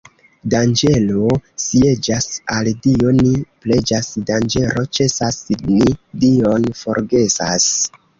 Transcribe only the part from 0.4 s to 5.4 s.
Danĝero sieĝas, al Dio ni preĝas; danĝero ĉesas,